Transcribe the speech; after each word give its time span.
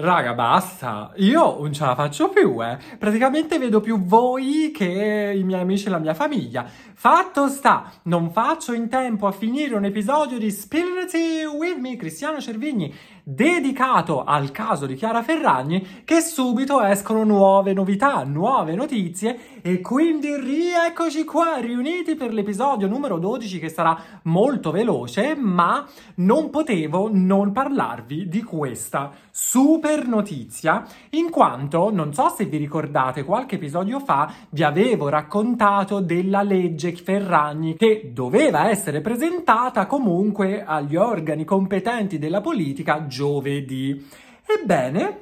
Raga, 0.00 0.32
basta. 0.32 1.10
Io 1.16 1.58
non 1.58 1.72
ce 1.72 1.84
la 1.84 1.96
faccio 1.96 2.28
più, 2.28 2.64
eh. 2.64 2.78
Praticamente 2.98 3.58
vedo 3.58 3.80
più 3.80 4.04
voi 4.04 4.70
che 4.72 5.34
i 5.36 5.42
miei 5.42 5.60
amici 5.60 5.88
e 5.88 5.90
la 5.90 5.98
mia 5.98 6.14
famiglia. 6.14 6.70
Fatto 7.00 7.46
sta, 7.46 7.92
non 8.06 8.32
faccio 8.32 8.72
in 8.72 8.88
tempo 8.88 9.28
a 9.28 9.30
finire 9.30 9.76
un 9.76 9.84
episodio 9.84 10.36
di 10.36 10.50
Spirity 10.50 11.44
with 11.44 11.76
me, 11.76 11.94
Cristiano 11.94 12.40
Cervigni, 12.40 12.92
dedicato 13.22 14.24
al 14.24 14.50
caso 14.50 14.84
di 14.84 14.96
Chiara 14.96 15.22
Ferragni, 15.22 16.02
che 16.04 16.20
subito 16.20 16.82
escono 16.82 17.22
nuove 17.22 17.72
novità, 17.72 18.24
nuove 18.24 18.74
notizie 18.74 19.60
e 19.62 19.80
quindi 19.80 20.34
rieccoci 20.34 21.24
qua, 21.24 21.58
riuniti 21.58 22.16
per 22.16 22.32
l'episodio 22.32 22.88
numero 22.88 23.18
12 23.18 23.60
che 23.60 23.68
sarà 23.68 23.96
molto 24.22 24.72
veloce, 24.72 25.36
ma 25.36 25.86
non 26.16 26.50
potevo 26.50 27.08
non 27.12 27.52
parlarvi 27.52 28.28
di 28.28 28.42
questa 28.42 29.12
super 29.30 30.04
notizia, 30.08 30.84
in 31.10 31.30
quanto, 31.30 31.92
non 31.92 32.12
so 32.12 32.28
se 32.30 32.46
vi 32.46 32.56
ricordate, 32.56 33.22
qualche 33.22 33.54
episodio 33.54 34.00
fa 34.00 34.32
vi 34.48 34.64
avevo 34.64 35.08
raccontato 35.08 36.00
della 36.00 36.42
legge 36.42 36.87
Ferragni 36.96 37.76
che 37.76 38.10
doveva 38.12 38.70
essere 38.70 39.00
presentata 39.00 39.86
comunque 39.86 40.64
agli 40.64 40.96
organi 40.96 41.44
competenti 41.44 42.18
della 42.18 42.40
politica 42.40 43.06
giovedì. 43.06 44.06
Ebbene, 44.46 45.20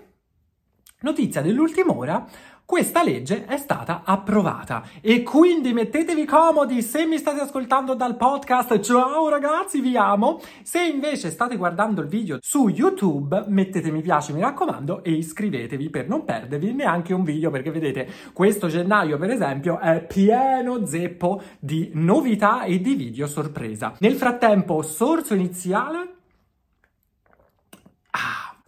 notizia 1.01 1.43
dell'ultima 1.43 1.95
ora, 1.97 2.27
questa 2.66 3.05
legge 3.05 3.45
è 3.47 3.56
stata 3.59 4.02
approvata 4.05 4.83
e 5.01 5.23
quindi 5.23 5.73
mettetevi 5.73 6.24
comodi 6.24 6.83
se 6.83 7.07
mi 7.07 7.16
state 7.16 7.41
ascoltando 7.41 7.95
dal 7.95 8.16
podcast. 8.16 8.80
Ciao 8.80 9.29
ragazzi, 9.29 9.80
vi 9.80 9.97
amo. 9.97 10.41
Se 10.62 10.83
invece 10.83 11.30
state 11.30 11.57
guardando 11.57 12.01
il 12.01 12.09
video 12.09 12.38
su 12.43 12.66
YouTube, 12.66 13.45
mettete 13.47 13.93
mi 13.93 14.02
piace, 14.02 14.33
mi 14.33 14.41
raccomando, 14.41 15.05
e 15.05 15.12
iscrivetevi 15.12 15.91
per 15.91 16.09
non 16.09 16.24
perdervi 16.24 16.73
neanche 16.73 17.15
un 17.15 17.23
video 17.23 17.51
perché 17.51 17.71
vedete, 17.71 18.09
questo 18.33 18.66
gennaio 18.66 19.16
per 19.16 19.30
esempio 19.30 19.79
è 19.79 20.05
pieno 20.05 20.85
zeppo 20.85 21.40
di 21.60 21.90
novità 21.95 22.65
e 22.65 22.80
di 22.80 22.95
video 22.96 23.29
sorpresa. 23.29 23.95
Nel 24.01 24.15
frattempo, 24.15 24.83
sorso 24.83 25.35
iniziale 25.35 26.15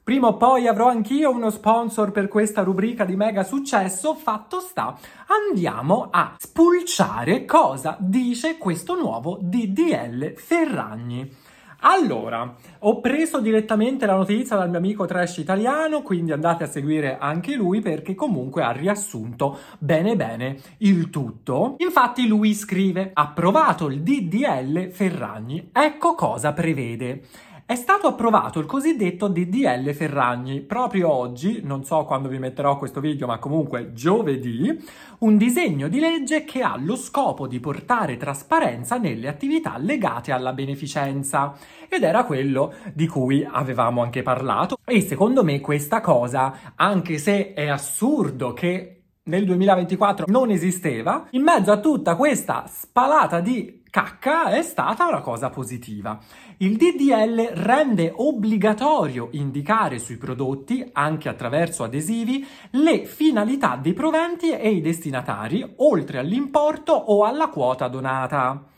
Prima 0.09 0.29
o 0.29 0.39
poi 0.39 0.67
avrò 0.67 0.89
anch'io 0.89 1.31
uno 1.31 1.51
sponsor 1.51 2.13
per 2.13 2.29
questa 2.29 2.63
rubrica 2.63 3.05
di 3.05 3.15
mega 3.15 3.45
successo. 3.45 4.15
Fatto 4.15 4.59
sta, 4.59 4.97
andiamo 5.51 6.09
a 6.11 6.35
spulciare 6.39 7.45
cosa 7.45 7.95
dice 8.01 8.57
questo 8.57 8.99
nuovo 8.99 9.37
DDL 9.39 10.33
Ferragni. 10.35 11.31
Allora, 11.81 12.57
ho 12.81 13.01
preso 13.01 13.39
direttamente 13.39 14.07
la 14.07 14.17
notizia 14.17 14.57
dal 14.57 14.71
mio 14.71 14.79
amico 14.79 15.05
trash 15.05 15.37
italiano, 15.37 16.01
quindi 16.01 16.33
andate 16.33 16.65
a 16.65 16.69
seguire 16.69 17.19
anche 17.21 17.55
lui 17.55 17.81
perché 17.81 18.15
comunque 18.15 18.63
ha 18.63 18.73
riassunto 18.73 19.59
bene 19.79 20.17
bene 20.17 20.57
il 20.79 21.11
tutto. 21.11 21.75
Infatti 21.79 22.27
lui 22.27 22.55
scrive: 22.55 23.11
approvato 23.13 23.89
il 23.89 24.01
DDL 24.01 24.91
Ferragni. 24.91 25.69
Ecco 25.71 26.15
cosa 26.15 26.55
prevede 26.55 27.25
è 27.69 27.75
stato 27.75 28.07
approvato 28.07 28.61
il 28.61 28.65
cosiddetto 28.65 29.29
DDL 29.29 29.93
Ferragni. 29.93 30.63
Proprio 30.63 31.13
oggi, 31.13 31.61
non 31.63 31.85
so 31.85 32.07
quando 32.07 32.31
vi 32.31 32.39
metterò 32.39 32.79
questo 32.79 32.99
video, 32.99 33.27
ma 33.27 33.39
comunque 33.39 33.93
giovedì, 33.93 34.75
un 35.19 35.37
disegno 35.37 35.89
di 35.89 36.01
legge 36.01 36.45
che 36.45 36.63
ha 36.63 36.79
lo 36.79 36.97
scopo 36.97 37.47
di 37.47 37.61
portare 37.61 38.17
trasparenza 38.17 38.97
nelle 38.97 39.29
attività 39.29 39.77
legate 39.77 40.33
alla 40.33 40.55
beneficenza. 40.55 41.59
Ed 41.91 42.05
era 42.05 42.25
quello 42.25 42.73
di 42.95 43.07
cui 43.07 43.47
avevamo 43.47 44.01
anche 44.01 44.23
parlato. 44.23 44.79
E 44.87 45.03
secondo 45.03 45.45
me 45.45 45.61
questa 45.61 46.01
cosa, 46.01 46.73
anche 46.75 47.19
se 47.19 47.53
è 47.53 47.69
assurdo 47.69 48.55
che 48.55 49.03
nel 49.25 49.45
2024 49.45 50.25
non 50.29 50.49
esisteva, 50.51 51.27
in 51.33 51.43
mezzo 51.43 51.71
a 51.71 51.81
tutta 51.81 52.17
questa 52.17 52.65
spalata 52.67 53.41
di 53.41 53.78
cacca 53.91 54.51
è 54.51 54.63
stata 54.63 55.07
una 55.07 55.21
cosa 55.21 55.51
positiva. 55.51 56.19
Il 56.59 56.77
DDL 56.77 57.51
rende 57.55 58.13
obbligatorio 58.15 59.29
indicare 59.33 59.99
sui 59.99 60.17
prodotti, 60.17 60.89
anche 60.93 61.29
attraverso 61.29 61.85
adesivi, 61.85 62.47
le 62.71 63.05
finalità 63.05 63.77
dei 63.77 63.93
proventi 63.93 64.51
e 64.51 64.71
i 64.71 64.81
destinatari, 64.81 65.75
oltre 65.77 66.19
all'importo 66.19 66.93
o 66.93 67.25
alla 67.25 67.49
quota 67.49 67.89
donata. 67.89 68.77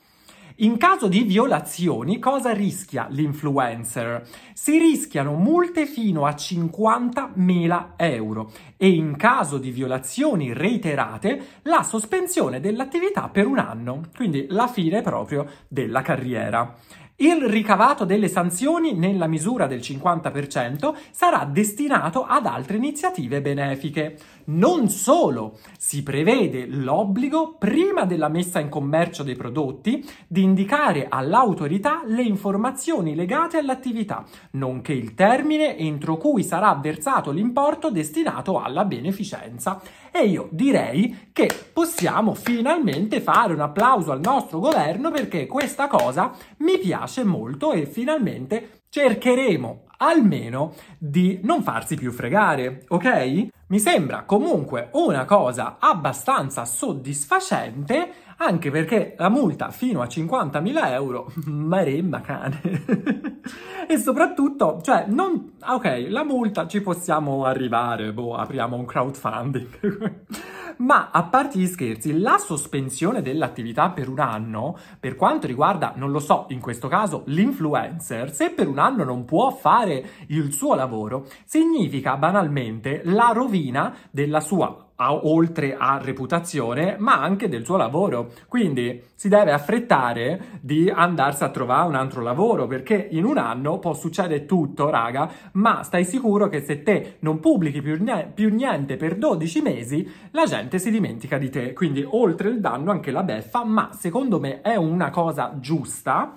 In 0.62 0.76
caso 0.76 1.08
di 1.08 1.22
violazioni, 1.22 2.18
cosa 2.18 2.52
rischia 2.52 3.06
l'influencer? 3.08 4.28
Si 4.52 4.76
rischiano 4.76 5.32
multe 5.32 5.86
fino 5.86 6.26
a 6.26 6.32
50.000 6.32 7.92
euro 7.96 8.52
e 8.76 8.90
in 8.90 9.16
caso 9.16 9.56
di 9.56 9.70
violazioni 9.70 10.52
reiterate 10.52 11.60
la 11.62 11.82
sospensione 11.82 12.60
dell'attività 12.60 13.30
per 13.30 13.46
un 13.46 13.58
anno, 13.58 14.02
quindi 14.14 14.48
la 14.50 14.66
fine 14.66 15.00
proprio 15.00 15.46
della 15.66 16.02
carriera. 16.02 16.76
Il 17.22 17.42
ricavato 17.44 18.06
delle 18.06 18.28
sanzioni, 18.28 18.94
nella 18.94 19.26
misura 19.26 19.66
del 19.66 19.80
50%, 19.80 20.94
sarà 21.10 21.44
destinato 21.44 22.24
ad 22.24 22.46
altre 22.46 22.78
iniziative 22.78 23.42
benefiche. 23.42 24.16
Non 24.50 24.88
solo, 24.88 25.58
si 25.78 26.02
prevede 26.02 26.66
l'obbligo, 26.66 27.54
prima 27.56 28.04
della 28.04 28.28
messa 28.28 28.58
in 28.58 28.68
commercio 28.68 29.22
dei 29.22 29.36
prodotti, 29.36 30.04
di 30.26 30.42
indicare 30.42 31.06
all'autorità 31.08 32.02
le 32.04 32.22
informazioni 32.22 33.14
legate 33.14 33.58
all'attività, 33.58 34.24
nonché 34.52 34.92
il 34.92 35.14
termine 35.14 35.76
entro 35.76 36.16
cui 36.16 36.42
sarà 36.42 36.74
versato 36.74 37.30
l'importo 37.30 37.90
destinato 37.90 38.60
alla 38.60 38.84
beneficenza. 38.84 39.80
E 40.10 40.24
io 40.24 40.48
direi 40.50 41.28
che 41.32 41.48
possiamo 41.72 42.34
finalmente 42.34 43.20
fare 43.20 43.52
un 43.52 43.60
applauso 43.60 44.10
al 44.10 44.20
nostro 44.20 44.58
governo 44.58 45.12
perché 45.12 45.46
questa 45.46 45.86
cosa 45.86 46.32
mi 46.58 46.76
piace 46.78 47.22
molto 47.22 47.70
e 47.70 47.86
finalmente 47.86 48.82
cercheremo 48.88 49.84
almeno 50.02 50.74
di 50.98 51.40
non 51.42 51.62
farsi 51.62 51.96
più 51.96 52.12
fregare, 52.12 52.84
ok? 52.88 53.48
Mi 53.66 53.78
sembra 53.78 54.24
comunque 54.24 54.88
una 54.92 55.24
cosa 55.24 55.76
abbastanza 55.78 56.64
soddisfacente, 56.64 58.12
anche 58.42 58.70
perché 58.70 59.14
la 59.18 59.28
multa 59.28 59.70
fino 59.70 60.00
a 60.00 60.06
50.000 60.06 60.92
euro, 60.92 61.30
maremma 61.44 62.22
cane. 62.22 62.60
e 63.86 63.98
soprattutto, 63.98 64.80
cioè, 64.82 65.04
non... 65.08 65.52
Ok, 65.68 66.06
la 66.08 66.24
multa 66.24 66.66
ci 66.66 66.80
possiamo 66.80 67.44
arrivare, 67.44 68.12
boh, 68.14 68.36
apriamo 68.36 68.76
un 68.76 68.86
crowdfunding. 68.86 70.24
Ma 70.78 71.10
a 71.12 71.24
parte 71.24 71.58
gli 71.58 71.66
scherzi, 71.66 72.18
la 72.18 72.38
sospensione 72.38 73.20
dell'attività 73.20 73.90
per 73.90 74.08
un 74.08 74.20
anno, 74.20 74.78
per 74.98 75.16
quanto 75.16 75.46
riguarda, 75.46 75.92
non 75.96 76.10
lo 76.10 76.20
so, 76.20 76.46
in 76.48 76.60
questo 76.60 76.88
caso 76.88 77.24
l'influencer, 77.26 78.32
se 78.32 78.50
per 78.50 78.68
un 78.68 78.78
anno 78.78 79.04
non 79.04 79.26
può 79.26 79.50
fare 79.50 80.02
il 80.28 80.54
suo 80.54 80.74
lavoro, 80.74 81.26
significa 81.44 82.16
banalmente 82.16 83.02
la 83.04 83.32
rovina 83.34 83.94
della 84.10 84.40
sua 84.40 84.89
oltre 85.08 85.76
a 85.76 85.98
reputazione, 86.02 86.96
ma 86.98 87.20
anche 87.20 87.48
del 87.48 87.64
suo 87.64 87.76
lavoro. 87.76 88.30
Quindi 88.48 89.02
si 89.14 89.28
deve 89.28 89.52
affrettare 89.52 90.58
di 90.60 90.90
andarsi 90.90 91.44
a 91.44 91.50
trovare 91.50 91.88
un 91.88 91.94
altro 91.94 92.22
lavoro, 92.22 92.66
perché 92.66 93.08
in 93.10 93.24
un 93.24 93.38
anno 93.38 93.78
può 93.78 93.94
succedere 93.94 94.46
tutto, 94.46 94.90
raga, 94.90 95.30
ma 95.52 95.82
stai 95.82 96.04
sicuro 96.04 96.48
che 96.48 96.60
se 96.60 96.82
te 96.82 97.16
non 97.20 97.40
pubblichi 97.40 97.82
più, 97.82 97.96
ne- 98.02 98.30
più 98.32 98.54
niente 98.54 98.96
per 98.96 99.16
12 99.16 99.62
mesi, 99.62 100.08
la 100.32 100.44
gente 100.44 100.78
si 100.78 100.90
dimentica 100.90 101.38
di 101.38 101.50
te. 101.50 101.72
Quindi 101.72 102.06
oltre 102.06 102.48
il 102.48 102.60
danno 102.60 102.90
anche 102.90 103.10
la 103.10 103.22
beffa, 103.22 103.64
ma 103.64 103.90
secondo 103.92 104.38
me 104.38 104.60
è 104.60 104.76
una 104.76 105.10
cosa 105.10 105.56
giusta 105.58 106.34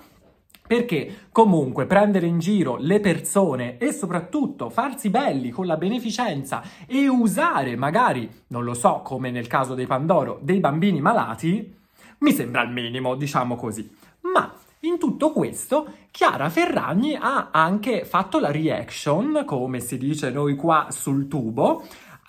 perché 0.73 1.27
comunque 1.31 1.85
prendere 1.85 2.25
in 2.25 2.39
giro 2.39 2.77
le 2.79 2.99
persone 2.99 3.77
e 3.77 3.93
soprattutto 3.93 4.71
farsi 4.71 5.11
belli 5.11 5.51
con 5.51 5.67
la 5.67 5.77
beneficenza 5.77 6.63
e 6.87 7.07
usare 7.07 7.75
magari, 7.75 8.27
non 8.47 8.63
lo 8.63 8.73
so, 8.73 9.01
come 9.03 9.29
nel 9.29 9.45
caso 9.45 9.75
dei 9.75 9.85
Pandoro, 9.85 10.39
dei 10.41 10.59
bambini 10.59 10.99
malati, 10.99 11.75
mi 12.17 12.31
sembra 12.31 12.63
il 12.63 12.71
minimo, 12.71 13.13
diciamo 13.13 13.55
così. 13.55 13.87
Ma 14.21 14.51
in 14.79 14.97
tutto 14.97 15.31
questo, 15.31 15.85
Chiara 16.09 16.49
Ferragni 16.49 17.15
ha 17.21 17.49
anche 17.51 18.03
fatto 18.03 18.39
la 18.39 18.49
reaction, 18.49 19.43
come 19.45 19.79
si 19.79 19.99
dice 19.99 20.31
noi 20.31 20.55
qua 20.55 20.87
sul 20.89 21.27
tubo, 21.27 21.83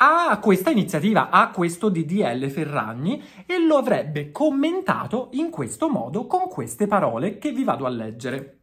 a 0.05 0.39
questa 0.39 0.71
iniziativa, 0.71 1.31
a 1.31 1.51
questo 1.51 1.89
DDL 1.89 2.51
Ferragni 2.51 3.23
e 3.47 3.59
lo 3.59 3.77
avrebbe 3.77 4.31
commentato 4.31 5.29
in 5.33 5.51
questo 5.51 5.89
modo 5.89 6.27
con 6.27 6.49
queste 6.49 6.87
parole 6.87 7.39
che 7.39 7.53
vi 7.53 7.65
vado 7.65 7.87
a 7.87 7.89
leggere. 7.89 8.59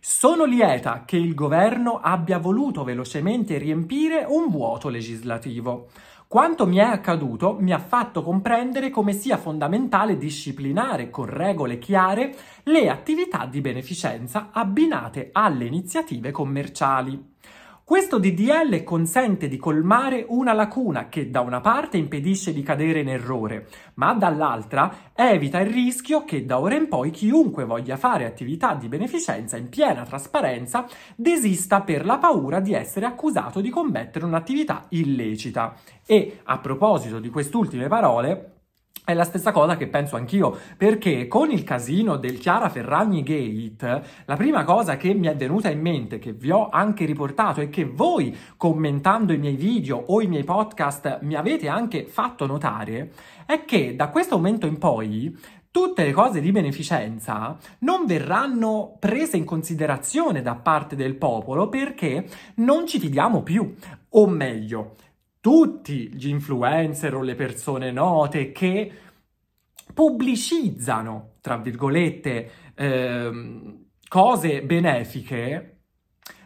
Sono 0.00 0.44
lieta 0.44 1.04
che 1.04 1.16
il 1.16 1.34
governo 1.34 2.00
abbia 2.00 2.38
voluto 2.38 2.84
velocemente 2.84 3.58
riempire 3.58 4.24
un 4.26 4.48
vuoto 4.48 4.88
legislativo. 4.88 5.88
Quanto 6.26 6.66
mi 6.66 6.76
è 6.76 6.82
accaduto 6.82 7.56
mi 7.60 7.72
ha 7.72 7.78
fatto 7.78 8.22
comprendere 8.22 8.90
come 8.90 9.12
sia 9.12 9.36
fondamentale 9.36 10.16
disciplinare 10.16 11.10
con 11.10 11.26
regole 11.26 11.78
chiare 11.78 12.34
le 12.64 12.88
attività 12.88 13.46
di 13.46 13.60
beneficenza 13.60 14.48
abbinate 14.52 15.30
alle 15.32 15.66
iniziative 15.66 16.30
commerciali. 16.30 17.29
Questo 17.90 18.20
DDL 18.20 18.84
consente 18.84 19.48
di 19.48 19.56
colmare 19.56 20.24
una 20.28 20.52
lacuna 20.52 21.08
che 21.08 21.28
da 21.28 21.40
una 21.40 21.60
parte 21.60 21.96
impedisce 21.96 22.52
di 22.52 22.62
cadere 22.62 23.00
in 23.00 23.08
errore, 23.08 23.66
ma 23.94 24.14
dall'altra 24.14 25.10
evita 25.12 25.58
il 25.58 25.72
rischio 25.72 26.24
che 26.24 26.46
da 26.46 26.60
ora 26.60 26.76
in 26.76 26.86
poi 26.86 27.10
chiunque 27.10 27.64
voglia 27.64 27.96
fare 27.96 28.26
attività 28.26 28.74
di 28.74 28.86
beneficenza 28.86 29.56
in 29.56 29.68
piena 29.68 30.04
trasparenza 30.04 30.86
desista 31.16 31.80
per 31.80 32.04
la 32.04 32.18
paura 32.18 32.60
di 32.60 32.74
essere 32.74 33.06
accusato 33.06 33.60
di 33.60 33.70
commettere 33.70 34.24
un'attività 34.24 34.84
illecita. 34.90 35.74
E 36.06 36.42
a 36.44 36.58
proposito 36.58 37.18
di 37.18 37.28
quest'ultime 37.28 37.88
parole, 37.88 38.59
è 39.10 39.14
la 39.14 39.24
stessa 39.24 39.52
cosa 39.52 39.76
che 39.76 39.88
penso 39.88 40.16
anch'io, 40.16 40.56
perché 40.76 41.26
con 41.26 41.50
il 41.50 41.64
casino 41.64 42.16
del 42.16 42.38
Chiara 42.38 42.68
Ferragni 42.68 43.22
Gate, 43.22 44.02
la 44.24 44.36
prima 44.36 44.64
cosa 44.64 44.96
che 44.96 45.12
mi 45.14 45.26
è 45.26 45.36
venuta 45.36 45.68
in 45.70 45.80
mente, 45.80 46.18
che 46.18 46.32
vi 46.32 46.50
ho 46.50 46.68
anche 46.70 47.04
riportato 47.04 47.60
e 47.60 47.68
che 47.68 47.84
voi 47.84 48.36
commentando 48.56 49.32
i 49.32 49.38
miei 49.38 49.56
video 49.56 49.96
o 49.96 50.20
i 50.20 50.26
miei 50.26 50.44
podcast 50.44 51.20
mi 51.22 51.34
avete 51.34 51.68
anche 51.68 52.06
fatto 52.06 52.46
notare, 52.46 53.12
è 53.46 53.64
che 53.64 53.96
da 53.96 54.08
questo 54.08 54.36
momento 54.36 54.66
in 54.66 54.78
poi 54.78 55.36
tutte 55.70 56.04
le 56.04 56.12
cose 56.12 56.40
di 56.40 56.50
beneficenza 56.50 57.56
non 57.80 58.04
verranno 58.04 58.96
prese 58.98 59.36
in 59.36 59.44
considerazione 59.44 60.42
da 60.42 60.56
parte 60.56 60.96
del 60.96 61.16
popolo 61.16 61.68
perché 61.68 62.26
non 62.56 62.86
ci 62.86 62.98
fidiamo 62.98 63.42
più, 63.42 63.74
o 64.10 64.26
meglio, 64.26 64.96
tutti 65.40 66.12
gli 66.14 66.28
influencer 66.28 67.14
o 67.14 67.22
le 67.22 67.34
persone 67.34 67.90
note 67.90 68.52
che 68.52 68.92
pubblicizzano, 69.92 71.36
tra 71.40 71.56
virgolette, 71.56 72.50
ehm, 72.74 73.84
cose 74.08 74.62
benefiche, 74.62 75.79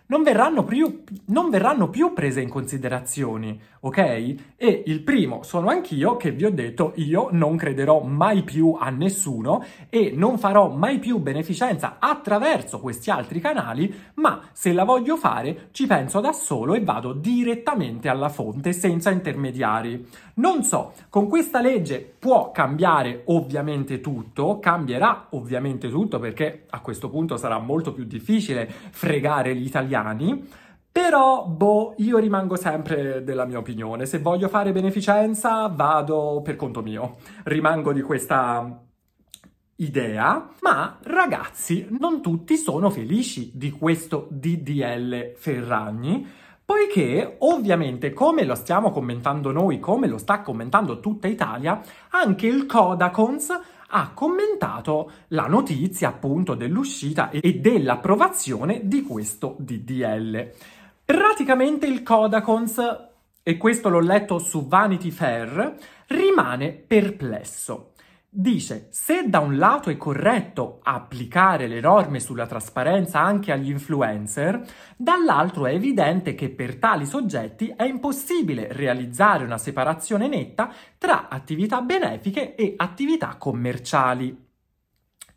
non 0.07 0.23
verranno, 0.23 0.65
più, 0.65 1.03
non 1.27 1.49
verranno 1.49 1.89
più 1.89 2.13
prese 2.13 2.43
in 2.43 2.51
considerazione, 2.51 3.59
ok? 3.81 3.99
E 4.57 4.83
il 4.87 5.01
primo 5.01 5.43
sono 5.43 5.69
anch'io 5.69 6.17
che 6.17 6.31
vi 6.31 6.45
ho 6.45 6.51
detto 6.51 6.93
io 6.97 7.29
non 7.33 7.57
crederò 7.57 8.03
mai 8.03 8.43
più 8.43 8.77
a 8.79 8.91
nessuno 8.91 9.65
e 9.89 10.13
non 10.15 10.39
farò 10.39 10.69
mai 10.69 10.99
più 10.99 11.19
beneficenza 11.19 11.97
attraverso 11.99 12.81
questi 12.81 13.11
altri 13.11 13.41
canali, 13.41 13.93
ma 14.15 14.43
se 14.53 14.73
la 14.73 14.85
voglio 14.85 15.17
fare 15.17 15.69
ci 15.73 15.87
penso 15.87 16.21
da 16.21 16.33
solo 16.33 16.75
e 16.75 16.83
vado 16.83 17.13
direttamente 17.13 18.09
alla 18.09 18.29
fonte 18.29 18.73
senza 18.73 19.11
intermediari. 19.11 20.07
Non 20.35 20.65
so, 20.65 20.93
con 21.09 21.29
questa 21.29 21.61
legge 21.61 22.15
può 22.19 22.51
cambiare 22.51 23.23
ovviamente 23.27 24.01
tutto, 24.01 24.59
cambierà 24.59 25.29
ovviamente 25.31 25.89
tutto 25.89 26.19
perché 26.19 26.65
a 26.71 26.81
questo 26.81 27.09
punto 27.09 27.37
sarà 27.37 27.59
molto 27.59 27.93
più 27.93 28.05
difficile 28.05 28.69
fregare 28.91 29.55
gli 29.55 29.69
italiani. 29.95 30.47
Però, 30.91 31.45
boh, 31.47 31.95
io 31.99 32.19
rimango 32.19 32.57
sempre 32.57 33.25
della 33.25 33.45
mia 33.45 33.59
opinione. 33.59 34.07
Se 34.07 34.19
voglio 34.19 34.49
fare 34.49 34.71
beneficenza, 34.71 35.67
vado 35.67 36.41
per 36.45 36.55
conto 36.55 36.83
mio. 36.83 37.17
Rimango 37.45 37.93
di 37.93 38.01
questa 38.01 38.81
idea, 39.77 40.49
ma 40.61 40.99
ragazzi, 41.03 41.89
non 41.99 42.23
tutti 42.23 42.57
sono 42.57 42.91
felici 42.91 43.51
di 43.55 43.73
questo 43.73 44.29
DDL 44.31 45.33
Ferragni 45.37 46.43
Poiché 46.67 47.37
ovviamente 47.41 48.15
come 48.15 48.45
lo 48.45 48.55
stiamo 48.55 48.91
commentando 48.91 49.53
noi, 49.53 49.79
come 49.81 50.07
lo 50.07 50.17
sta 50.17 50.41
commentando 50.41 50.99
tutta 50.99 51.29
Italia, 51.29 51.79
anche 52.09 52.47
il 52.47 52.65
Codacons 52.65 53.49
ha 53.97 54.11
commentato 54.13 55.11
la 55.29 55.47
notizia 55.47 56.09
appunto 56.09 56.55
dell'uscita 56.55 57.31
e 57.31 57.61
dell'approvazione 57.61 58.81
di 58.89 59.03
questo 59.03 59.55
DDL. 59.61 60.51
Praticamente 61.05 61.87
il 61.87 62.03
Codacons, 62.03 62.81
e 63.41 63.57
questo 63.57 63.89
l'ho 63.89 64.01
letto 64.01 64.41
su 64.41 64.67
Vanity 64.67 65.11
Fair, 65.11 65.77
rimane 66.09 66.73
perplesso. 66.73 67.94
Dice, 68.37 68.89
se 68.91 69.29
da 69.29 69.39
un 69.39 69.59
lato 69.59 69.91
è 69.91 69.97
corretto 69.97 70.81
applicare 70.83 71.69
le 71.69 71.79
norme 71.79 72.19
sulla 72.19 72.49
trasparenza 72.49 73.21
anche 73.21 73.53
agli 73.53 73.71
influencer, 73.71 74.61
dall'altro 74.97 75.67
è 75.67 75.73
evidente 75.73 76.35
che 76.35 76.51
per 76.51 76.79
tali 76.79 77.07
soggetti 77.07 77.73
è 77.77 77.85
impossibile 77.85 78.73
realizzare 78.73 79.45
una 79.45 79.57
separazione 79.57 80.27
netta 80.27 80.69
tra 80.99 81.29
attività 81.29 81.81
benefiche 81.83 82.57
e 82.57 82.75
attività 82.77 83.37
commerciali. 83.39 84.37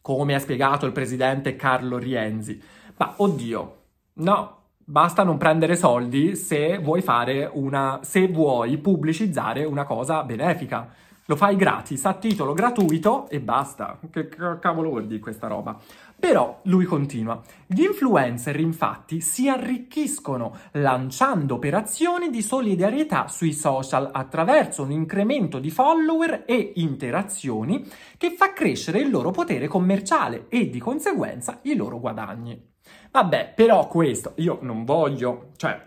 Come 0.01 0.33
ha 0.33 0.39
spiegato 0.39 0.88
il 0.88 0.91
presidente 0.91 1.55
Carlo 1.55 1.99
Rienzi. 1.99 2.59
Ma 2.97 3.13
oddio, 3.17 3.81
no, 4.13 4.61
basta 4.83 5.21
non 5.21 5.38
prendere 5.38 5.75
soldi 5.75 6.35
se 6.35 6.79
vuoi 6.79 7.03
fare 7.03 7.47
una 7.53 7.99
se 8.01 8.27
vuoi 8.27 8.79
pubblicizzare 8.79 9.65
una 9.65 9.83
cosa 9.83 10.23
benefica 10.23 11.05
lo 11.27 11.35
fai 11.35 11.56
gratis, 11.56 12.06
a 12.06 12.13
titolo 12.13 12.53
gratuito 12.53 13.27
e 13.29 13.39
basta. 13.41 14.00
Che 14.09 14.29
cavolo 14.59 14.89
vuol 14.89 15.07
dire 15.07 15.19
questa 15.19 15.47
roba? 15.47 15.77
Però 16.18 16.62
lui 16.63 16.85
continua. 16.85 17.41
Gli 17.65 17.83
influencer 17.83 18.59
infatti 18.59 19.19
si 19.19 19.50
arricchiscono 19.50 20.57
lanciando 20.71 21.56
operazioni 21.56 22.29
di 22.29 22.41
solidarietà 22.41 23.27
sui 23.27 23.53
social 23.53 24.09
attraverso 24.12 24.83
un 24.83 24.91
incremento 24.91 25.59
di 25.59 25.69
follower 25.69 26.44
e 26.47 26.71
interazioni 26.75 27.85
che 28.18 28.31
fa 28.31 28.53
crescere 28.53 29.00
il 29.00 29.09
loro 29.09 29.31
potere 29.31 29.68
commerciale 29.68 30.45
e 30.47 30.69
di 30.69 30.80
conseguenza 30.80 31.59
i 31.63 31.75
loro 31.75 32.00
guadagni. 32.00 32.75
Vabbè, 33.12 33.53
però 33.53 33.88
questo 33.88 34.31
io 34.38 34.59
non 34.62 34.85
voglio, 34.85 35.50
cioè 35.57 35.77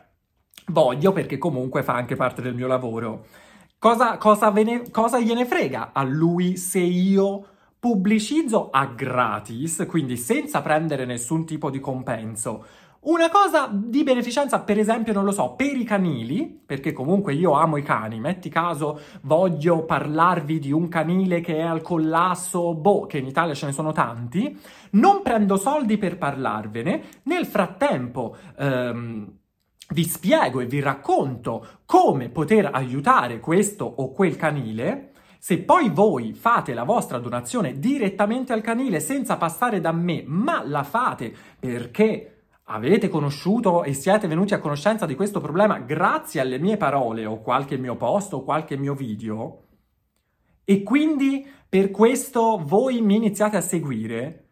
voglio 0.67 1.13
perché 1.13 1.39
comunque 1.39 1.83
fa 1.83 1.95
anche 1.95 2.15
parte 2.15 2.43
del 2.43 2.55
mio 2.55 2.67
lavoro. 2.67 3.25
Cosa, 3.81 4.19
cosa, 4.19 4.51
ne, 4.51 4.91
cosa 4.91 5.19
gliene 5.19 5.47
frega 5.47 5.93
a 5.95 6.03
lui 6.03 6.59
se 6.59 6.81
io 6.81 7.47
pubblicizzo 7.79 8.69
a 8.69 8.85
gratis, 8.85 9.87
quindi 9.89 10.19
senza 10.19 10.61
prendere 10.61 11.07
nessun 11.07 11.47
tipo 11.47 11.71
di 11.71 11.81
compenso, 11.81 12.63
una 13.05 13.31
cosa 13.31 13.71
di 13.73 14.03
beneficenza, 14.03 14.61
per 14.61 14.79
esempio, 14.79 15.15
non 15.15 15.25
lo 15.25 15.31
so, 15.33 15.55
per 15.55 15.75
i 15.75 15.85
canili, 15.85 16.61
perché 16.67 16.93
comunque 16.93 17.33
io 17.33 17.53
amo 17.53 17.79
i 17.79 17.83
cani, 17.83 18.21
metti 18.21 18.51
caso 18.51 19.01
voglio 19.23 19.87
parlarvi 19.87 20.59
di 20.59 20.73
un 20.73 20.89
canile 20.89 21.41
che 21.41 21.57
è 21.57 21.63
al 21.63 21.81
collasso, 21.81 22.75
boh, 22.75 23.07
che 23.07 23.17
in 23.17 23.29
Italia 23.29 23.55
ce 23.55 23.65
ne 23.65 23.73
sono 23.73 23.93
tanti, 23.93 24.61
non 24.91 25.23
prendo 25.23 25.57
soldi 25.57 25.97
per 25.97 26.19
parlarvene, 26.19 27.03
nel 27.23 27.47
frattempo... 27.47 28.37
Ehm, 28.59 29.39
vi 29.93 30.05
spiego 30.05 30.61
e 30.61 30.67
vi 30.67 30.81
racconto 30.81 31.81
come 31.85 32.29
poter 32.29 32.71
aiutare 32.73 33.41
questo 33.41 33.85
o 33.85 34.13
quel 34.13 34.37
canile, 34.37 35.13
se 35.39 35.59
poi 35.63 35.89
voi 35.91 36.33
fate 36.33 36.75
la 36.75 36.85
vostra 36.85 37.19
donazione 37.19 37.79
direttamente 37.79 38.53
al 38.53 38.61
canile 38.61 39.01
senza 39.01 39.37
passare 39.37 39.81
da 39.81 39.93
me, 39.93 40.23
ma 40.27 40.63
la 40.65 40.83
fate 40.83 41.35
perché 41.59 42.45
avete 42.65 43.09
conosciuto 43.09 43.83
e 43.83 43.95
siete 43.95 44.29
venuti 44.29 44.55
a 44.55 44.61
conoscenza 44.61 45.07
di 45.07 45.15
questo 45.15 45.41
problema 45.41 45.79
grazie 45.79 46.41
alle 46.41 46.59
mie 46.59 46.77
parole 46.77 47.27
o 47.27 47.41
qualche 47.41 47.77
mio 47.77 47.97
post 47.97 48.35
o 48.35 48.45
qualche 48.45 48.77
mio 48.77 48.95
video, 48.95 49.65
e 50.65 50.85
quindi 50.85 51.45
per 51.69 51.91
questo 51.91 52.63
voi 52.65 53.01
mi 53.01 53.17
iniziate 53.17 53.57
a 53.57 53.61
seguire, 53.61 54.51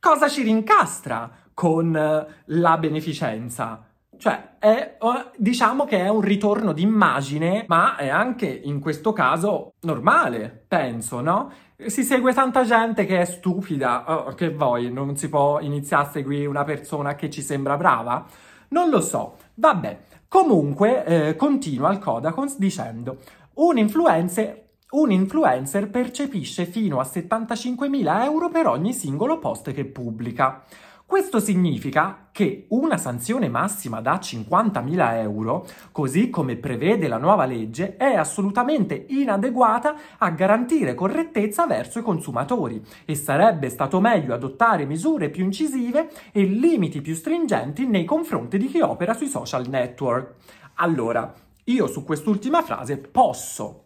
cosa 0.00 0.28
ci 0.28 0.42
rincastra 0.42 1.30
con 1.54 1.94
eh, 1.94 2.26
la 2.46 2.78
beneficenza? 2.78 3.93
Cioè, 4.18 4.56
è, 4.58 4.96
diciamo 5.36 5.84
che 5.84 5.98
è 5.98 6.08
un 6.08 6.20
ritorno 6.20 6.72
d'immagine, 6.72 7.64
ma 7.68 7.96
è 7.96 8.08
anche 8.08 8.46
in 8.46 8.80
questo 8.80 9.12
caso 9.12 9.74
normale, 9.80 10.64
penso, 10.66 11.20
no? 11.20 11.50
Si 11.86 12.02
segue 12.02 12.32
tanta 12.32 12.64
gente 12.64 13.04
che 13.04 13.20
è 13.20 13.24
stupida, 13.24 14.26
oh, 14.26 14.34
che 14.34 14.50
vuoi, 14.50 14.90
non 14.92 15.16
si 15.16 15.28
può 15.28 15.60
iniziare 15.60 16.06
a 16.06 16.10
seguire 16.10 16.46
una 16.46 16.64
persona 16.64 17.14
che 17.14 17.30
ci 17.30 17.42
sembra 17.42 17.76
brava? 17.76 18.24
Non 18.68 18.88
lo 18.88 19.00
so, 19.00 19.36
vabbè. 19.54 19.98
Comunque, 20.28 21.04
eh, 21.04 21.36
continua 21.36 21.92
il 21.92 21.98
Codacons 21.98 22.58
dicendo, 22.58 23.18
un 23.54 23.78
influencer 23.78 24.62
un 24.94 25.10
influencer 25.10 25.90
percepisce 25.90 26.66
fino 26.66 27.00
a 27.00 27.02
75.000 27.02 28.22
euro 28.22 28.48
per 28.48 28.68
ogni 28.68 28.92
singolo 28.92 29.40
post 29.40 29.72
che 29.72 29.84
pubblica. 29.84 30.62
Questo 31.06 31.38
significa 31.38 32.28
che 32.32 32.64
una 32.70 32.96
sanzione 32.96 33.48
massima 33.50 34.00
da 34.00 34.14
50.000 34.14 35.16
euro, 35.18 35.66
così 35.92 36.30
come 36.30 36.56
prevede 36.56 37.08
la 37.08 37.18
nuova 37.18 37.44
legge, 37.44 37.96
è 37.96 38.14
assolutamente 38.14 39.04
inadeguata 39.10 39.94
a 40.18 40.30
garantire 40.30 40.94
correttezza 40.94 41.66
verso 41.66 41.98
i 41.98 42.02
consumatori 42.02 42.82
e 43.04 43.14
sarebbe 43.14 43.68
stato 43.68 44.00
meglio 44.00 44.32
adottare 44.32 44.86
misure 44.86 45.28
più 45.28 45.44
incisive 45.44 46.10
e 46.32 46.42
limiti 46.44 47.02
più 47.02 47.14
stringenti 47.14 47.86
nei 47.86 48.06
confronti 48.06 48.56
di 48.56 48.66
chi 48.66 48.80
opera 48.80 49.12
sui 49.12 49.28
social 49.28 49.68
network. 49.68 50.34
Allora, 50.76 51.32
io 51.64 51.86
su 51.86 52.02
quest'ultima 52.02 52.62
frase 52.62 52.96
posso 52.96 53.84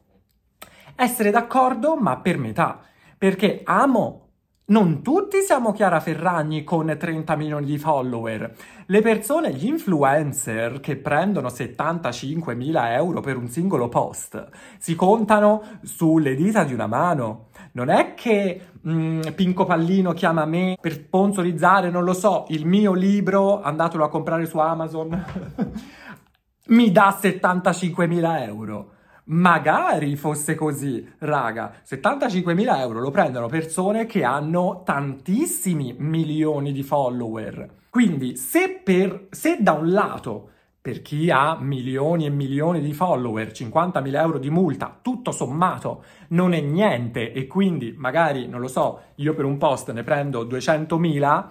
essere 0.95 1.31
d'accordo, 1.31 1.97
ma 1.97 2.17
per 2.19 2.39
metà, 2.39 2.81
perché 3.19 3.61
amo 3.65 4.28
non 4.69 5.03
tutti 5.03 5.41
siamo 5.41 5.73
Chiara 5.73 5.99
Ferragni 5.99 6.63
con 6.63 6.95
30 6.99 7.37
milioni 7.37 7.65
di 7.65 7.79
follower. 7.79 8.55
Le 8.87 9.01
persone, 9.01 9.53
gli 9.53 9.67
influencer 9.67 10.81
che 10.81 10.97
prendono 10.97 11.49
75 11.49 12.55
mila 12.55 12.93
euro 12.93 13.21
per 13.21 13.39
un 13.39 13.49
singolo 13.49 13.89
post, 13.89 14.47
si 14.79 14.95
contano 14.95 15.63
sulle 15.83 16.35
dita 16.35 16.65
di 16.65 16.75
una 16.75 16.87
mano. 16.87 17.47
Non 17.73 17.89
è 17.89 18.13
che 18.13 18.61
mm, 18.87 19.21
Pinco 19.35 19.65
Pallino 19.65 20.13
chiama 20.13 20.45
me 20.45 20.77
per 20.79 20.93
sponsorizzare, 20.93 21.89
non 21.89 22.05
lo 22.05 22.13
so, 22.13 22.45
il 22.49 22.67
mio 22.67 22.93
libro, 22.93 23.63
andatelo 23.63 24.05
a 24.05 24.11
comprare 24.11 24.45
su 24.45 24.59
Amazon, 24.59 25.25
mi 26.69 26.93
dà 26.93 27.17
75 27.19 28.07
mila 28.07 28.45
euro. 28.45 28.97
Magari 29.31 30.17
fosse 30.17 30.55
così, 30.55 31.07
raga. 31.19 31.75
75.000 31.87 32.79
euro 32.79 33.01
lo 33.01 33.11
prendono 33.11 33.47
persone 33.47 34.07
che 34.07 34.25
hanno 34.25 34.83
tantissimi 34.85 35.95
milioni 35.99 36.73
di 36.73 36.83
follower. 36.83 37.77
Quindi, 37.91 38.37
se, 38.37 38.81
per, 38.83 39.27
se 39.31 39.59
da 39.61 39.73
un 39.73 39.91
lato 39.91 40.51
per 40.89 41.03
chi 41.03 41.31
ha 41.31 41.59
milioni 41.61 42.25
e 42.25 42.31
milioni 42.31 42.81
di 42.81 42.95
follower, 42.95 43.49
50.000 43.49 44.15
euro 44.15 44.39
di 44.39 44.49
multa, 44.49 44.99
tutto 45.03 45.33
sommato 45.33 46.03
non 46.29 46.55
è 46.55 46.63
niente 46.63 47.31
e 47.31 47.47
quindi 47.47 47.95
magari, 47.95 48.49
non 48.49 48.61
lo 48.61 48.69
so, 48.69 49.01
io 49.17 49.35
per 49.35 49.45
un 49.45 49.59
post 49.59 49.93
ne 49.93 50.03
prendo 50.03 50.47
200.000, 50.47 51.45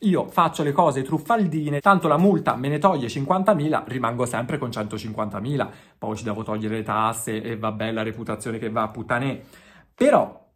io 0.00 0.26
faccio 0.28 0.62
le 0.62 0.72
cose 0.72 1.00
truffaldine, 1.00 1.80
tanto 1.80 2.06
la 2.06 2.18
multa 2.18 2.54
me 2.54 2.68
ne 2.68 2.76
toglie 2.76 3.06
50.000, 3.06 3.84
rimango 3.86 4.26
sempre 4.26 4.58
con 4.58 4.68
150.000, 4.68 5.68
poi 5.96 6.14
ci 6.14 6.24
devo 6.24 6.42
togliere 6.42 6.76
le 6.76 6.82
tasse 6.82 7.40
e 7.40 7.56
vabbè 7.56 7.92
la 7.92 8.02
reputazione 8.02 8.58
che 8.58 8.68
va 8.68 8.82
a 8.82 8.88
puttanè. 8.88 9.40
Però 9.94 10.48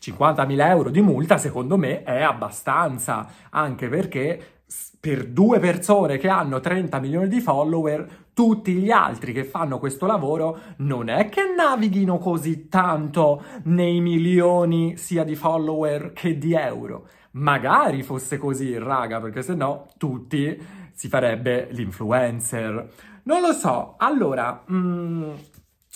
50.000 0.00 0.66
euro 0.66 0.88
di 0.88 1.02
multa 1.02 1.36
secondo 1.36 1.76
me 1.76 2.04
è 2.04 2.22
abbastanza, 2.22 3.28
anche 3.50 3.90
perché 3.90 4.57
per 5.00 5.26
due 5.26 5.58
persone 5.58 6.18
che 6.18 6.28
hanno 6.28 6.60
30 6.60 6.98
milioni 6.98 7.28
di 7.28 7.40
follower, 7.40 8.26
tutti 8.34 8.72
gli 8.74 8.90
altri 8.90 9.32
che 9.32 9.44
fanno 9.44 9.78
questo 9.78 10.06
lavoro 10.06 10.58
non 10.78 11.08
è 11.08 11.28
che 11.28 11.42
navighino 11.56 12.18
così 12.18 12.68
tanto 12.68 13.42
nei 13.64 14.00
milioni 14.00 14.96
sia 14.96 15.24
di 15.24 15.36
follower 15.36 16.12
che 16.12 16.36
di 16.36 16.54
euro. 16.54 17.08
Magari 17.32 18.02
fosse 18.02 18.38
così, 18.38 18.76
raga, 18.76 19.20
perché 19.20 19.42
se 19.42 19.54
no 19.54 19.86
tutti 19.96 20.60
si 20.92 21.08
farebbe 21.08 21.68
l'influencer. 21.70 22.90
Non 23.24 23.40
lo 23.40 23.52
so. 23.52 23.94
Allora, 23.98 24.64
mm, 24.70 25.32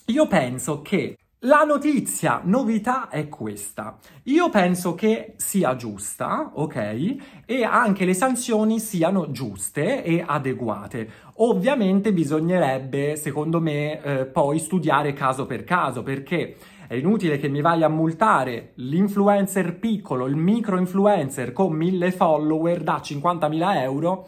io 0.06 0.26
penso 0.28 0.82
che 0.82 1.16
la 1.44 1.64
notizia, 1.64 2.40
novità 2.44 3.08
è 3.08 3.28
questa. 3.28 3.98
Io 4.24 4.48
penso 4.48 4.94
che 4.94 5.34
sia 5.36 5.74
giusta, 5.74 6.52
ok? 6.54 7.16
E 7.44 7.64
anche 7.64 8.04
le 8.04 8.14
sanzioni 8.14 8.78
siano 8.78 9.32
giuste 9.32 10.04
e 10.04 10.22
adeguate. 10.24 11.08
Ovviamente 11.36 12.12
bisognerebbe, 12.12 13.16
secondo 13.16 13.60
me, 13.60 14.00
eh, 14.02 14.26
poi 14.26 14.60
studiare 14.60 15.12
caso 15.14 15.44
per 15.44 15.64
caso, 15.64 16.04
perché 16.04 16.56
è 16.86 16.94
inutile 16.94 17.38
che 17.38 17.48
mi 17.48 17.60
vai 17.60 17.82
a 17.82 17.88
multare 17.88 18.72
l'influencer 18.74 19.78
piccolo, 19.80 20.26
il 20.26 20.36
micro 20.36 20.78
influencer 20.78 21.52
con 21.52 21.72
mille 21.72 22.12
follower 22.12 22.82
da 22.82 23.00
50.000 23.02 23.80
euro 23.80 24.26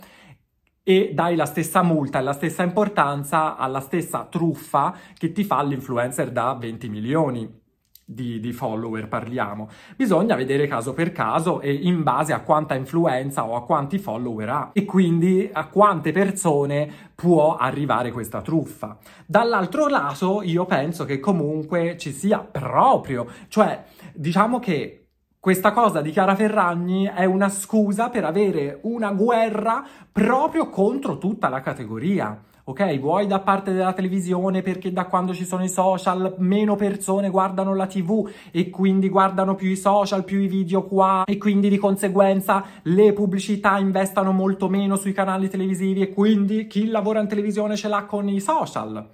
e 0.87 1.13
dai 1.15 1.35
la 1.35 1.47
stessa 1.47 1.83
multa 1.83 2.19
e 2.19 2.23
la 2.23 2.35
stessa 2.35 2.63
importanza 2.63 3.57
alla 3.57 3.81
stessa 3.81 4.27
truffa 4.31 4.95
che 5.17 5.33
ti 5.33 5.43
fa 5.43 5.63
l'influencer 5.63 6.31
da 6.31 6.53
20 6.53 6.89
milioni. 6.89 7.63
Di, 8.07 8.39
di, 8.39 8.53
follower 8.53 9.09
parliamo. 9.09 9.67
Bisogna 9.97 10.35
vedere 10.35 10.67
caso 10.67 10.93
per 10.93 11.11
caso 11.11 11.63
e 11.63 11.73
in 11.73 12.03
base 12.03 12.35
a 12.35 12.43
quanta 12.43 12.75
influenza 12.75 13.47
o 13.47 13.57
a 13.57 13.65
quanti 13.65 13.97
follower 13.97 14.49
ha 14.51 14.71
e 14.75 14.85
quindi 14.85 15.49
a 15.51 15.69
quante 15.69 16.13
persone 16.13 17.13
può 17.15 17.57
arrivare 17.57 18.13
questa 18.13 18.43
truffa. 18.43 18.99
Dall'altro 19.25 19.89
lato 19.89 20.43
io 20.43 20.67
penso 20.67 21.07
che 21.07 21.19
comunque 21.19 21.97
ci 21.97 22.13
sia 22.13 22.41
proprio, 22.41 23.27
cioè 23.49 23.85
diciamo 24.13 24.59
che 24.59 25.04
questa 25.45 25.73
cosa 25.73 26.01
di 26.01 26.11
Chiara 26.11 26.35
Ferragni 26.35 27.05
è 27.05 27.27
una 27.27 27.51
scusa 27.51 28.09
per 28.09 28.25
avere 28.25 28.79
una 28.85 29.13
guerra 29.13 29.85
proprio 30.11 30.71
contro 30.71 31.19
tutta 31.19 31.51
la 31.51 31.61
categoria. 31.61 32.41
Ok, 32.65 32.99
vuoi 32.99 33.27
da 33.27 33.41
parte 33.41 33.75
della 33.75 33.93
televisione 33.93 34.63
perché 34.63 34.91
da 34.91 35.05
quando 35.05 35.35
ci 35.35 35.45
sono 35.45 35.63
i 35.63 35.69
social 35.69 36.37
meno 36.39 36.77
persone 36.77 37.29
guardano 37.29 37.75
la 37.75 37.87
TV 37.87 38.27
e 38.51 38.71
quindi 38.71 39.11
guardano 39.11 39.55
più 39.55 39.69
i 39.69 39.77
social, 39.77 40.25
più 40.25 40.41
i 40.41 40.47
video 40.47 40.85
qua 40.85 41.25
e 41.27 41.37
quindi 41.37 41.69
di 41.69 41.77
conseguenza 41.77 42.65
le 42.85 43.13
pubblicità 43.13 43.77
investano 43.77 44.33
molto 44.33 44.71
meno 44.71 44.97
sui 44.97 45.13
canali 45.13 45.51
televisivi 45.51 46.01
e 46.01 46.15
quindi 46.15 46.67
chi 46.67 46.87
lavora 46.87 47.21
in 47.21 47.29
televisione 47.29 47.77
ce 47.77 47.89
l'ha 47.89 48.05
con 48.05 48.31
i 48.31 48.41
social. 48.41 49.11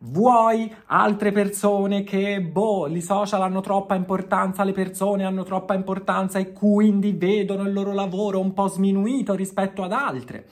Vuoi 0.00 0.72
altre 0.86 1.32
persone 1.32 2.02
che, 2.04 2.40
boh, 2.42 2.88
i 2.88 3.00
social 3.00 3.42
hanno 3.42 3.60
troppa 3.60 3.94
importanza, 3.94 4.64
le 4.64 4.72
persone 4.72 5.24
hanno 5.24 5.44
troppa 5.44 5.74
importanza 5.74 6.38
e 6.38 6.52
quindi 6.52 7.12
vedono 7.12 7.62
il 7.62 7.72
loro 7.72 7.92
lavoro 7.92 8.40
un 8.40 8.52
po' 8.52 8.68
sminuito 8.68 9.34
rispetto 9.34 9.82
ad 9.82 9.92
altre. 9.92 10.46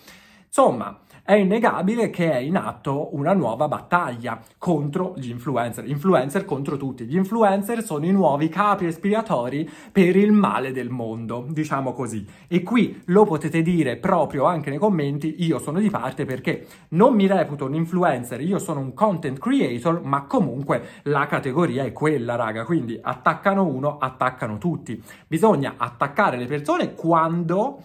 Insomma, 0.47 0.99
è 1.25 1.35
innegabile 1.35 2.11
che 2.11 2.33
è 2.33 2.39
in 2.39 2.57
atto 2.57 3.15
una 3.15 3.33
nuova 3.33 3.69
battaglia 3.69 4.41
contro 4.59 5.15
gli 5.17 5.31
influencer, 5.31 5.89
influencer 5.89 6.45
contro 6.45 6.77
tutti. 6.77 7.05
Gli 7.05 7.17
influencer 7.17 7.85
sono 7.85 8.07
i 8.07 8.11
nuovi 8.11 8.49
capi 8.49 8.87
espiatori 8.87 9.69
per 9.93 10.17
il 10.17 10.33
male 10.33 10.73
del 10.73 10.91
mondo, 10.91 11.47
diciamo 11.49 11.93
così. 11.93 12.27
E 12.49 12.63
qui 12.65 13.03
lo 13.07 13.25
potete 13.25 13.63
dire 13.63 13.97
proprio 13.97 14.47
anche 14.47 14.71
nei 14.71 14.81
commenti, 14.81 15.37
io 15.45 15.61
sono 15.61 15.79
di 15.79 15.91
parte 15.91 16.25
perché 16.25 16.67
non 16.91 17.15
mi 17.15 17.29
reputo 17.29 17.67
un 17.67 17.77
influencer, 17.77 18.41
io 18.41 18.59
sono 18.59 18.81
un 18.81 18.93
content 18.93 19.39
creator, 19.39 20.03
ma 20.03 20.25
comunque 20.25 20.83
la 21.05 21.27
categoria 21.27 21.85
è 21.85 21.93
quella, 21.93 22.35
raga, 22.35 22.65
quindi 22.65 22.99
attaccano 23.01 23.65
uno, 23.65 23.99
attaccano 23.99 24.59
tutti. 24.59 25.01
Bisogna 25.29 25.75
attaccare 25.77 26.37
le 26.37 26.47
persone 26.47 26.95
quando 26.95 27.81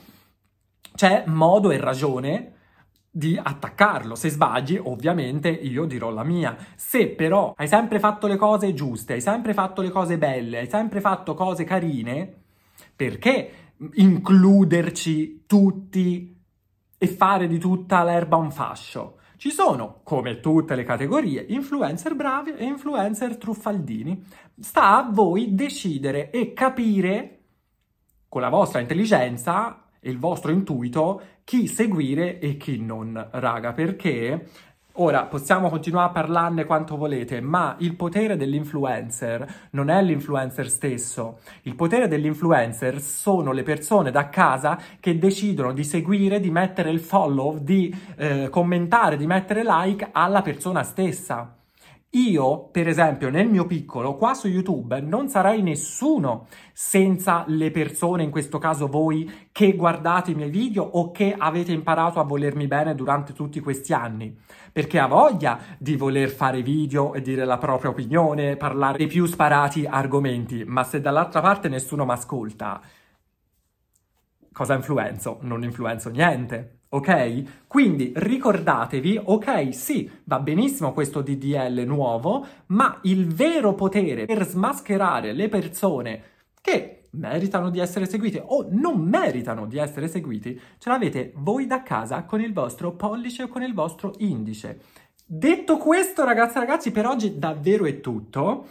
c'è 0.96 1.26
modo 1.28 1.70
e 1.70 1.78
ragione 1.78 2.54
di 3.18 3.40
attaccarlo. 3.42 4.14
Se 4.14 4.30
sbagli, 4.30 4.80
ovviamente 4.82 5.50
io 5.50 5.86
dirò 5.86 6.12
la 6.12 6.24
mia. 6.24 6.56
Se 6.76 7.08
però 7.08 7.54
hai 7.58 7.68
sempre 7.68 8.00
fatto 8.00 8.28
le 8.28 8.36
cose 8.36 8.76
giuste, 8.76 9.14
hai 9.14 9.22
sempre 9.22 9.56
fatto 9.56 9.82
le 9.82 9.90
cose 9.90 10.20
belle, 10.20 10.60
hai 10.60 10.70
sempre 10.70 11.02
fatto 11.02 11.34
cose 11.34 11.64
carine, 11.64 12.44
perché 12.96 13.52
includerci 13.94 15.46
tutti 15.48 16.36
e 17.00 17.08
fare 17.08 17.48
di 17.48 17.58
tutta 17.58 18.04
l'erba 18.04 18.38
un 18.38 18.52
fascio? 18.52 19.18
Ci 19.38 19.50
sono, 19.50 20.02
come 20.04 20.40
tutte 20.40 20.76
le 20.76 20.84
categorie, 20.84 21.44
influencer 21.50 22.16
bravi 22.16 22.54
e 22.54 22.66
influencer 22.66 23.38
truffaldini. 23.38 24.24
Sta 24.60 24.96
a 24.96 25.10
voi 25.12 25.56
decidere 25.56 26.30
e 26.30 26.54
capire 26.54 27.40
con 28.28 28.42
la 28.42 28.50
vostra 28.50 28.80
intelligenza 28.80 29.87
e 30.00 30.10
il 30.10 30.18
vostro 30.18 30.52
intuito 30.52 31.22
chi 31.44 31.68
seguire 31.68 32.40
e 32.40 32.58
chi 32.58 32.80
non, 32.80 33.28
raga, 33.32 33.72
perché 33.74 34.46
Ora, 35.00 35.26
possiamo 35.26 35.70
continuare 35.70 36.08
a 36.08 36.12
parlarne 36.12 36.66
quanto 36.66 36.98
volete, 36.98 37.40
ma 37.40 37.76
il 37.80 37.96
potere 37.96 38.36
dell'influencer 38.36 39.68
non 39.72 39.92
è 39.92 40.02
l'influencer 40.02 40.68
stesso. 40.72 41.38
Il 41.64 41.76
potere 41.76 42.08
dell'influencer 42.08 43.00
sono 43.00 43.52
le 43.52 43.62
persone 43.62 44.10
da 44.10 44.30
casa 44.30 44.80
che 45.00 45.20
decidono 45.20 45.72
di 45.72 45.84
seguire, 45.84 46.40
di 46.40 46.50
mettere 46.50 46.90
il 46.90 47.00
follow, 47.00 47.60
di 47.60 47.96
eh, 48.16 48.50
commentare, 48.50 49.18
di 49.18 49.28
mettere 49.28 49.62
like 49.64 50.10
alla 50.12 50.42
persona 50.42 50.82
stessa. 50.82 51.57
Io, 52.12 52.70
per 52.70 52.88
esempio, 52.88 53.30
nel 53.30 53.50
mio 53.50 53.66
piccolo, 53.66 54.16
qua 54.16 54.34
su 54.34 54.48
YouTube, 54.48 55.02
non 55.02 55.28
sarei 55.28 55.62
nessuno 55.62 56.48
senza 56.72 57.44
le 57.48 57.70
persone, 57.70 58.24
in 58.24 58.32
questo 58.32 58.60
caso 58.60 58.88
voi, 58.88 59.50
che 59.52 59.76
guardate 59.76 60.32
i 60.32 60.36
miei 60.36 60.50
video 60.50 60.84
o 60.84 61.12
che 61.12 61.36
avete 61.38 61.74
imparato 61.74 62.22
a 62.22 62.24
volermi 62.24 62.66
bene 62.66 62.96
durante 62.96 63.34
tutti 63.34 63.60
questi 63.60 63.92
anni. 63.92 64.40
Perché 64.72 65.00
ha 65.00 65.08
voglia 65.08 65.60
di 65.78 65.98
voler 65.98 66.30
fare 66.30 66.62
video 66.62 67.14
e 67.14 67.22
dire 67.22 67.44
la 67.44 67.58
propria 67.58 67.92
opinione, 67.92 68.56
parlare 68.56 69.00
dei 69.00 69.08
più 69.08 69.26
sparati 69.26 69.86
argomenti, 69.86 70.64
ma 70.66 70.84
se 70.86 71.02
dall'altra 71.02 71.42
parte 71.42 71.68
nessuno 71.68 72.06
mi 72.06 72.12
ascolta, 72.12 72.82
cosa 74.54 74.76
influenzo? 74.76 75.40
Non 75.42 75.64
influenzo 75.64 76.10
niente. 76.10 76.77
Ok? 76.90 77.66
Quindi 77.68 78.14
ricordatevi, 78.16 79.20
ok, 79.24 79.74
sì, 79.74 80.10
va 80.24 80.40
benissimo 80.40 80.94
questo 80.94 81.22
DDL 81.22 81.84
nuovo, 81.86 82.46
ma 82.68 83.00
il 83.04 83.28
vero 83.28 83.74
potere 83.74 84.26
per 84.26 84.48
smascherare 84.48 85.34
le 85.34 85.50
persone 85.50 86.24
che 86.62 86.98
meritano 87.12 87.70
di 87.70 87.80
essere 87.80 88.06
seguite 88.06 88.42
o 88.46 88.68
non 88.70 89.02
meritano 89.02 89.66
di 89.66 89.78
essere 89.78 90.08
seguiti, 90.08 90.60
ce 90.78 90.90
l'avete 90.90 91.34
voi 91.36 91.66
da 91.66 91.82
casa 91.84 92.24
con 92.24 92.42
il 92.42 92.54
vostro 92.54 92.94
pollice 92.94 93.44
o 93.44 93.48
con 93.48 93.64
il 93.64 93.74
vostro 93.74 94.14
indice. 94.20 94.80
Detto 95.26 95.78
questo, 95.78 96.24
ragazzi 96.24 96.58
e 96.58 96.60
ragazzi, 96.60 96.92
per 96.92 97.06
oggi 97.06 97.38
davvero 97.38 97.86
è 97.86 98.00
tutto. 98.00 98.68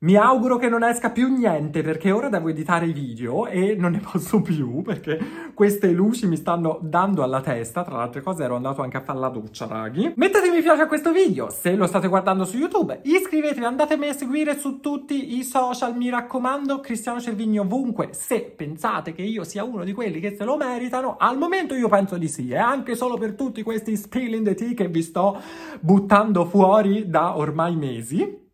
Mi 0.00 0.14
auguro 0.14 0.58
che 0.58 0.68
non 0.68 0.84
esca 0.84 1.10
più 1.10 1.26
niente 1.26 1.82
perché 1.82 2.12
ora 2.12 2.28
devo 2.28 2.50
editare 2.50 2.86
i 2.86 2.92
video 2.92 3.46
e 3.48 3.74
non 3.74 3.90
ne 3.90 3.98
posso 3.98 4.40
più 4.40 4.80
perché 4.82 5.18
queste 5.54 5.90
luci 5.90 6.28
mi 6.28 6.36
stanno 6.36 6.78
dando 6.80 7.24
alla 7.24 7.40
testa. 7.40 7.82
Tra 7.82 7.96
le 7.96 8.02
altre 8.02 8.20
cose 8.20 8.44
ero 8.44 8.54
andato 8.54 8.80
anche 8.82 8.96
a 8.96 9.00
fare 9.00 9.18
la 9.18 9.28
doccia, 9.28 9.66
raghi. 9.66 10.12
Mettete 10.14 10.52
mi 10.52 10.62
piace 10.62 10.82
a 10.82 10.86
questo 10.86 11.10
video 11.10 11.50
se 11.50 11.74
lo 11.74 11.88
state 11.88 12.06
guardando 12.06 12.44
su 12.44 12.56
YouTube. 12.56 13.00
Iscrivetevi, 13.02 13.64
andatemi 13.64 14.06
a 14.06 14.12
seguire 14.12 14.56
su 14.56 14.78
tutti 14.78 15.36
i 15.36 15.42
social, 15.42 15.96
mi 15.96 16.10
raccomando. 16.10 16.78
Cristiano 16.78 17.18
Cervigno 17.18 17.62
ovunque. 17.62 18.10
Se 18.12 18.40
pensate 18.56 19.12
che 19.12 19.22
io 19.22 19.42
sia 19.42 19.64
uno 19.64 19.82
di 19.82 19.94
quelli 19.94 20.20
che 20.20 20.36
se 20.36 20.44
lo 20.44 20.56
meritano, 20.56 21.16
al 21.18 21.36
momento 21.36 21.74
io 21.74 21.88
penso 21.88 22.16
di 22.18 22.28
sì. 22.28 22.50
E 22.50 22.56
anche 22.56 22.94
solo 22.94 23.16
per 23.16 23.32
tutti 23.34 23.64
questi 23.64 23.96
spilling 23.96 24.44
the 24.44 24.54
tea 24.54 24.74
che 24.74 24.86
vi 24.86 25.02
sto 25.02 25.40
buttando 25.80 26.44
fuori 26.44 27.10
da 27.10 27.36
ormai 27.36 27.74
mesi. 27.74 28.46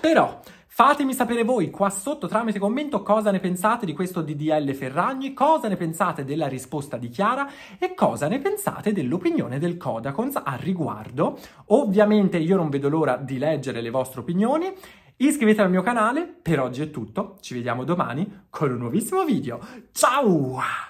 Però... 0.00 0.40
Fatemi 0.80 1.12
sapere 1.12 1.44
voi 1.44 1.68
qua 1.68 1.90
sotto 1.90 2.26
tramite 2.26 2.58
commento 2.58 3.02
cosa 3.02 3.30
ne 3.30 3.38
pensate 3.38 3.84
di 3.84 3.92
questo 3.92 4.22
DDL 4.22 4.72
Ferragni, 4.72 5.34
cosa 5.34 5.68
ne 5.68 5.76
pensate 5.76 6.24
della 6.24 6.48
risposta 6.48 6.96
di 6.96 7.10
Chiara 7.10 7.46
e 7.78 7.92
cosa 7.92 8.28
ne 8.28 8.38
pensate 8.38 8.94
dell'opinione 8.94 9.58
del 9.58 9.76
Codacons 9.76 10.40
al 10.42 10.56
riguardo. 10.56 11.38
Ovviamente 11.66 12.38
io 12.38 12.56
non 12.56 12.70
vedo 12.70 12.88
l'ora 12.88 13.18
di 13.18 13.36
leggere 13.36 13.82
le 13.82 13.90
vostre 13.90 14.20
opinioni. 14.20 14.72
Iscrivetevi 15.16 15.66
al 15.66 15.70
mio 15.70 15.82
canale, 15.82 16.24
per 16.24 16.60
oggi 16.60 16.80
è 16.80 16.90
tutto, 16.90 17.36
ci 17.42 17.52
vediamo 17.52 17.84
domani 17.84 18.44
con 18.48 18.70
un 18.72 18.78
nuovissimo 18.78 19.22
video. 19.26 19.60
Ciao! 19.92 20.89